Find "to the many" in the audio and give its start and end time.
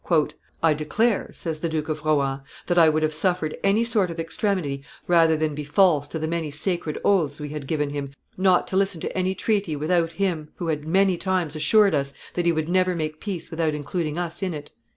6.07-6.49